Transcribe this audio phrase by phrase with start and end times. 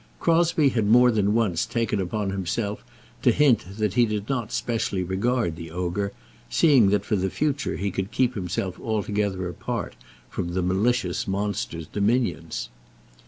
[0.19, 2.83] Crosbie had more than once taken upon himself
[3.21, 6.11] to hint that he did not specially regard the ogre,
[6.49, 9.95] seeing that for the future he could keep himself altogether apart
[10.27, 12.69] from the malicious monster's dominions.